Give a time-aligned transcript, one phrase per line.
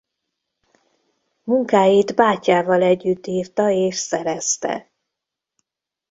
[1.43, 4.91] Munkáit bátyjával együtt írta és szerezte.